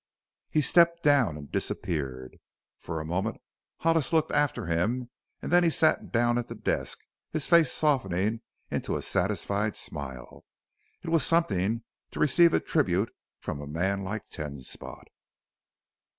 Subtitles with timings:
[0.49, 2.39] He stepped down and disappeared.
[2.79, 3.39] For a moment
[3.81, 5.11] Hollis looked after him,
[5.43, 8.41] and then he sat down at the desk, his face softening
[8.71, 10.43] into a satisfied smile.
[11.03, 15.05] It was something to receive a tribute from a man like Ten Spot.